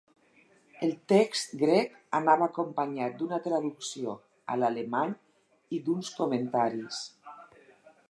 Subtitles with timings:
[0.85, 4.17] El text grec anava acompanyat d'una traducció
[4.55, 5.17] a l'alemany
[5.79, 7.09] i d'uns comentaris.